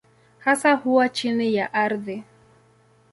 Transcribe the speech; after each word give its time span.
Hasa 0.39 0.73
huwa 0.73 1.09
chini 1.09 1.55
ya 1.55 1.73
ardhi. 1.73 2.23